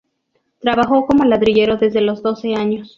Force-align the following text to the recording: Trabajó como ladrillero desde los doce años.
Trabajó 0.57 1.05
como 1.05 1.25
ladrillero 1.25 1.77
desde 1.77 2.01
los 2.01 2.23
doce 2.23 2.55
años. 2.55 2.89